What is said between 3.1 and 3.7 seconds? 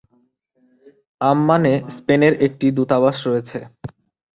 রয়েছে।